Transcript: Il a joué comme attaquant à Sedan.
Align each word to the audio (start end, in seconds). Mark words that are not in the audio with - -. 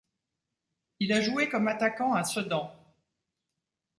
Il 0.99 1.13
a 1.13 1.21
joué 1.21 1.47
comme 1.47 1.67
attaquant 1.67 2.13
à 2.15 2.23
Sedan. 2.23 2.73